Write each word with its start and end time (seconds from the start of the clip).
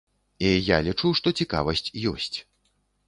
І 0.45 0.53
я 0.75 0.79
лічу, 0.87 1.11
што 1.19 1.27
цікавасць 1.45 1.85
ёсць. 2.13 2.37